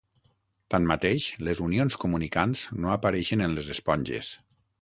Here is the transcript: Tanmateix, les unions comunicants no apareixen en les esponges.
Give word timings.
Tanmateix, 0.75 1.27
les 1.49 1.61
unions 1.67 1.99
comunicants 2.05 2.65
no 2.79 2.93
apareixen 2.97 3.47
en 3.49 3.55
les 3.59 3.71
esponges. 3.77 4.33